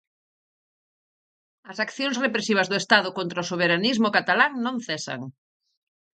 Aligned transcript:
As 1.71 1.77
accións 1.85 2.17
represivas 2.25 2.69
do 2.71 2.79
Estado 2.83 3.09
contra 3.17 3.43
o 3.43 3.49
soberanismo 3.51 4.13
catalán 4.17 4.51
non 4.65 4.75
cesan. 4.87 5.21